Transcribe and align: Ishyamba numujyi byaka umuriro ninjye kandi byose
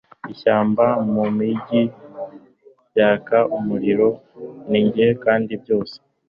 Ishyamba 0.31 0.85
numujyi 1.05 1.81
byaka 2.89 3.37
umuriro 3.57 4.09
ninjye 4.69 5.07
kandi 5.23 5.53
byose 5.63 5.95